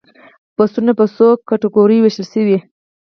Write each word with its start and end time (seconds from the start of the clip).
بستونه 0.57 0.91
په 0.99 1.05
څو 1.15 1.27
کټګوریو 1.49 2.03
ویشل 2.03 2.25
شوي؟ 2.33 2.57